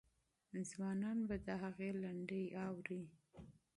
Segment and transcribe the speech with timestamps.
[0.69, 3.01] ځوانان به د هغې لنډۍ اوري.